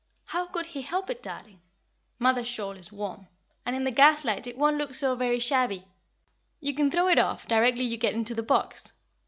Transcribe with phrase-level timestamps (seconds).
[0.25, 1.61] How could he help it, darling?
[2.17, 3.27] Mother's shawl is warm,
[3.67, 5.85] and in the gaslight it won't look so very shabby
[6.59, 8.93] you can throw it off, directly you get into the box.